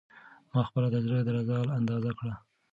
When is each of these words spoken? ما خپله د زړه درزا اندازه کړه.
ما 0.51 0.61
خپله 0.69 0.87
د 0.91 0.97
زړه 1.05 1.19
درزا 1.27 1.57
اندازه 1.79 2.11
کړه. 2.19 2.33